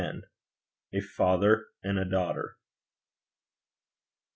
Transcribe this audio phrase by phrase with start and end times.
[0.93, 2.57] A FATHER AND A DAUGHTER.